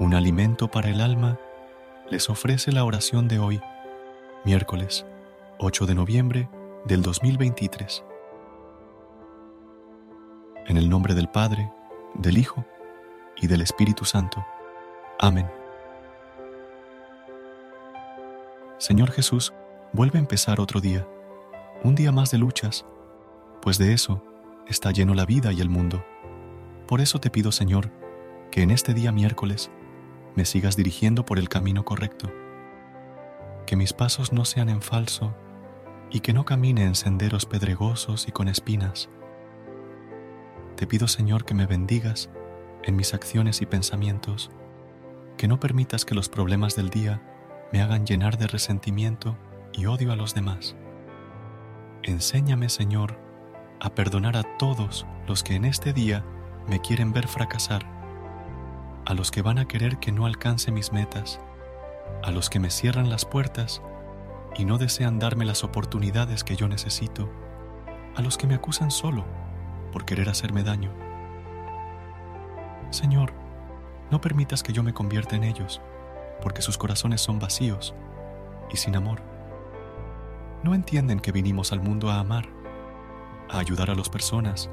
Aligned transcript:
Un 0.00 0.14
alimento 0.14 0.70
para 0.70 0.90
el 0.90 1.00
alma 1.00 1.40
les 2.08 2.30
ofrece 2.30 2.70
la 2.70 2.84
oración 2.84 3.26
de 3.26 3.40
hoy, 3.40 3.60
miércoles 4.44 5.04
8 5.58 5.86
de 5.86 5.94
noviembre 5.96 6.48
del 6.84 7.02
2023. 7.02 8.04
En 10.68 10.76
el 10.76 10.88
nombre 10.88 11.16
del 11.16 11.28
Padre, 11.28 11.72
del 12.14 12.38
Hijo 12.38 12.64
y 13.38 13.48
del 13.48 13.60
Espíritu 13.60 14.04
Santo. 14.04 14.46
Amén. 15.18 15.50
Señor 18.78 19.10
Jesús, 19.10 19.52
vuelve 19.92 20.18
a 20.18 20.22
empezar 20.22 20.60
otro 20.60 20.80
día, 20.80 21.08
un 21.82 21.96
día 21.96 22.12
más 22.12 22.30
de 22.30 22.38
luchas, 22.38 22.86
pues 23.60 23.78
de 23.78 23.94
eso 23.94 24.22
está 24.68 24.92
lleno 24.92 25.16
la 25.16 25.26
vida 25.26 25.52
y 25.52 25.60
el 25.60 25.68
mundo. 25.68 26.04
Por 26.86 27.00
eso 27.00 27.18
te 27.18 27.30
pido, 27.30 27.50
Señor, 27.50 27.90
que 28.52 28.62
en 28.62 28.70
este 28.70 28.94
día 28.94 29.10
miércoles 29.10 29.72
me 30.38 30.44
sigas 30.44 30.76
dirigiendo 30.76 31.24
por 31.24 31.40
el 31.40 31.48
camino 31.48 31.84
correcto, 31.84 32.32
que 33.66 33.74
mis 33.74 33.92
pasos 33.92 34.32
no 34.32 34.44
sean 34.44 34.68
en 34.68 34.82
falso 34.82 35.34
y 36.12 36.20
que 36.20 36.32
no 36.32 36.44
camine 36.44 36.84
en 36.84 36.94
senderos 36.94 37.44
pedregosos 37.44 38.28
y 38.28 38.30
con 38.30 38.46
espinas. 38.46 39.10
Te 40.76 40.86
pido, 40.86 41.08
Señor, 41.08 41.44
que 41.44 41.54
me 41.54 41.66
bendigas 41.66 42.30
en 42.84 42.94
mis 42.94 43.14
acciones 43.14 43.62
y 43.62 43.66
pensamientos, 43.66 44.52
que 45.36 45.48
no 45.48 45.58
permitas 45.58 46.04
que 46.04 46.14
los 46.14 46.28
problemas 46.28 46.76
del 46.76 46.88
día 46.88 47.20
me 47.72 47.82
hagan 47.82 48.06
llenar 48.06 48.38
de 48.38 48.46
resentimiento 48.46 49.36
y 49.72 49.86
odio 49.86 50.12
a 50.12 50.16
los 50.16 50.36
demás. 50.36 50.76
Enséñame, 52.04 52.68
Señor, 52.68 53.18
a 53.80 53.90
perdonar 53.90 54.36
a 54.36 54.44
todos 54.56 55.04
los 55.26 55.42
que 55.42 55.56
en 55.56 55.64
este 55.64 55.92
día 55.92 56.24
me 56.68 56.80
quieren 56.80 57.12
ver 57.12 57.26
fracasar 57.26 57.97
a 59.08 59.14
los 59.14 59.30
que 59.30 59.40
van 59.40 59.58
a 59.58 59.66
querer 59.66 59.96
que 59.96 60.12
no 60.12 60.26
alcance 60.26 60.70
mis 60.70 60.92
metas, 60.92 61.40
a 62.22 62.30
los 62.30 62.50
que 62.50 62.60
me 62.60 62.68
cierran 62.68 63.08
las 63.08 63.24
puertas 63.24 63.80
y 64.54 64.66
no 64.66 64.76
desean 64.76 65.18
darme 65.18 65.46
las 65.46 65.64
oportunidades 65.64 66.44
que 66.44 66.56
yo 66.56 66.68
necesito, 66.68 67.32
a 68.14 68.20
los 68.20 68.36
que 68.36 68.46
me 68.46 68.54
acusan 68.54 68.90
solo 68.90 69.24
por 69.92 70.04
querer 70.04 70.28
hacerme 70.28 70.62
daño. 70.62 70.92
Señor, 72.90 73.32
no 74.10 74.20
permitas 74.20 74.62
que 74.62 74.74
yo 74.74 74.82
me 74.82 74.92
convierta 74.92 75.36
en 75.36 75.44
ellos, 75.44 75.80
porque 76.42 76.60
sus 76.60 76.76
corazones 76.76 77.22
son 77.22 77.38
vacíos 77.38 77.94
y 78.70 78.76
sin 78.76 78.94
amor. 78.94 79.22
No 80.62 80.74
entienden 80.74 81.20
que 81.20 81.32
vinimos 81.32 81.72
al 81.72 81.80
mundo 81.80 82.10
a 82.10 82.18
amar, 82.18 82.50
a 83.48 83.58
ayudar 83.58 83.88
a 83.88 83.94
las 83.94 84.10
personas, 84.10 84.68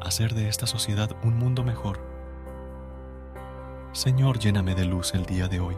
a 0.00 0.08
hacer 0.08 0.32
de 0.32 0.48
esta 0.48 0.66
sociedad 0.66 1.14
un 1.22 1.36
mundo 1.36 1.64
mejor 1.64 2.11
Señor, 3.92 4.38
lléname 4.38 4.74
de 4.74 4.86
luz 4.86 5.12
el 5.12 5.26
día 5.26 5.48
de 5.48 5.60
hoy. 5.60 5.76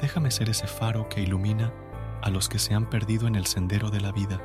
Déjame 0.00 0.30
ser 0.30 0.48
ese 0.48 0.66
faro 0.66 1.10
que 1.10 1.20
ilumina 1.20 1.70
a 2.22 2.30
los 2.30 2.48
que 2.48 2.58
se 2.58 2.72
han 2.72 2.88
perdido 2.88 3.26
en 3.26 3.34
el 3.34 3.44
sendero 3.44 3.90
de 3.90 4.00
la 4.00 4.12
vida. 4.12 4.40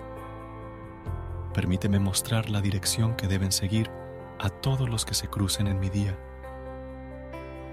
Permíteme 1.53 1.97
mostrar 2.00 2.50
la 2.50 2.59
dirección 2.59 3.16
que 3.16 3.29
deben 3.29 3.53
seguir 3.53 3.89
a 4.38 4.50
todos 4.50 4.89
los 4.89 5.06
que 5.06 5.13
se 5.13 5.29
crucen 5.29 5.67
en 5.67 5.79
mi 5.79 5.89
día. 5.89 6.19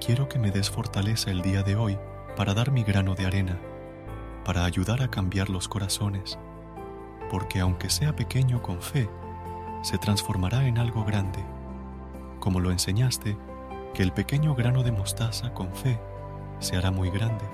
Quiero 0.01 0.29
que 0.29 0.39
me 0.39 0.53
des 0.53 0.71
fortaleza 0.71 1.33
el 1.33 1.43
día 1.43 1.65
de 1.65 1.75
hoy 1.75 1.99
para 2.37 2.55
dar 2.55 2.71
mi 2.71 2.85
grano 2.85 3.17
de 3.17 3.27
arena, 3.27 3.59
para 4.45 4.65
ayudar 4.65 5.03
a 5.03 5.11
cambiar 5.11 5.51
los 5.51 5.67
corazones, 5.67 6.39
porque 7.33 7.59
aunque 7.59 7.91
sea 7.91 8.15
pequeño 8.15 8.63
con 8.63 8.81
fe, 8.81 9.11
se 9.83 9.99
transformará 9.99 10.69
en 10.69 10.79
algo 10.79 11.05
grande. 11.05 11.45
Como 12.39 12.61
lo 12.61 12.71
enseñaste, 12.71 13.37
que 13.95 14.03
el 14.03 14.13
pequeño 14.13 14.57
grano 14.57 14.83
de 14.83 14.91
mostaza 14.91 15.55
con 15.55 15.73
fe 15.73 16.01
se 16.59 16.77
hará 16.77 16.91
muy 16.91 17.11
grande. 17.11 17.45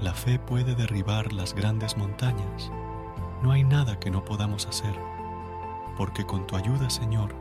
La 0.00 0.14
fe 0.14 0.38
puede 0.38 0.74
derribar 0.74 1.34
las 1.34 1.54
grandes 1.54 1.98
montañas. 1.98 2.72
No 3.42 3.52
hay 3.52 3.62
nada 3.62 4.00
que 4.00 4.10
no 4.10 4.24
podamos 4.24 4.66
hacer, 4.66 4.94
porque 5.98 6.24
con 6.24 6.46
tu 6.46 6.56
ayuda, 6.56 6.88
Señor, 6.88 7.34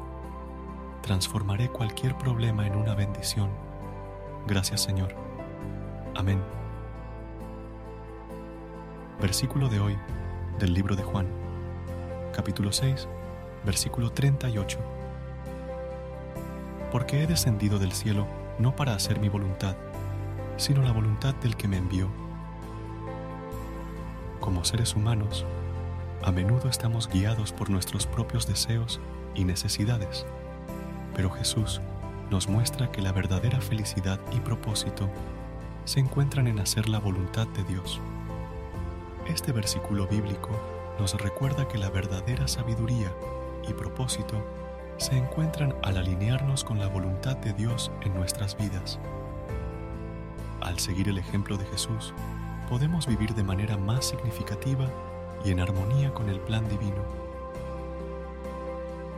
transformaré 1.01 1.69
cualquier 1.69 2.17
problema 2.17 2.67
en 2.67 2.75
una 2.75 2.93
bendición. 2.93 3.49
Gracias, 4.47 4.81
Señor. 4.81 5.15
Amén. 6.13 6.43
Versículo 9.21 9.69
de 9.69 9.79
hoy 9.79 9.97
del 10.59 10.73
libro 10.73 10.97
de 10.97 11.03
Juan, 11.03 11.27
capítulo 12.33 12.73
6, 12.73 13.07
versículo 13.63 14.11
38 14.11 15.00
porque 16.91 17.23
he 17.23 17.27
descendido 17.27 17.79
del 17.79 17.93
cielo 17.93 18.27
no 18.59 18.75
para 18.75 18.93
hacer 18.93 19.19
mi 19.19 19.29
voluntad, 19.29 19.75
sino 20.57 20.81
la 20.81 20.91
voluntad 20.91 21.33
del 21.35 21.55
que 21.55 21.67
me 21.67 21.77
envió. 21.77 22.09
Como 24.39 24.63
seres 24.65 24.95
humanos, 24.95 25.45
a 26.23 26.31
menudo 26.31 26.69
estamos 26.69 27.07
guiados 27.07 27.53
por 27.53 27.69
nuestros 27.69 28.05
propios 28.05 28.47
deseos 28.47 28.99
y 29.33 29.45
necesidades, 29.45 30.25
pero 31.15 31.31
Jesús 31.31 31.81
nos 32.29 32.47
muestra 32.47 32.91
que 32.91 33.01
la 33.01 33.11
verdadera 33.11 33.59
felicidad 33.61 34.19
y 34.31 34.39
propósito 34.39 35.09
se 35.85 35.99
encuentran 35.99 36.47
en 36.47 36.59
hacer 36.59 36.89
la 36.89 36.99
voluntad 36.99 37.47
de 37.47 37.63
Dios. 37.63 37.99
Este 39.27 39.51
versículo 39.51 40.07
bíblico 40.07 40.49
nos 40.99 41.19
recuerda 41.19 41.67
que 41.67 41.77
la 41.77 41.89
verdadera 41.89 42.47
sabiduría 42.47 43.11
y 43.67 43.73
propósito 43.73 44.43
se 45.01 45.17
encuentran 45.17 45.73
al 45.81 45.97
alinearnos 45.97 46.63
con 46.63 46.77
la 46.77 46.87
voluntad 46.87 47.35
de 47.37 47.53
Dios 47.53 47.91
en 48.01 48.13
nuestras 48.13 48.55
vidas. 48.55 48.99
Al 50.61 50.77
seguir 50.77 51.09
el 51.09 51.17
ejemplo 51.17 51.57
de 51.57 51.65
Jesús, 51.65 52.13
podemos 52.69 53.07
vivir 53.07 53.33
de 53.33 53.43
manera 53.43 53.77
más 53.77 54.05
significativa 54.05 54.85
y 55.43 55.49
en 55.49 55.59
armonía 55.59 56.13
con 56.13 56.29
el 56.29 56.39
plan 56.39 56.69
divino. 56.69 57.03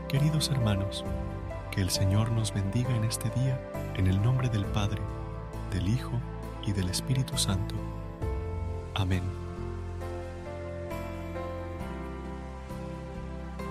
Queridos 0.08 0.50
hermanos, 0.52 1.04
que 1.70 1.82
el 1.82 1.90
Señor 1.90 2.32
nos 2.32 2.54
bendiga 2.54 2.96
en 2.96 3.04
este 3.04 3.30
día 3.32 3.60
en 3.98 4.08
el 4.08 4.22
nombre 4.22 4.48
del 4.48 4.64
Padre, 4.64 5.02
del 5.70 5.90
Hijo 5.90 6.14
y 6.66 6.72
del 6.72 6.88
Espíritu 6.88 7.38
Santo. 7.38 7.76
Amén. 8.96 9.43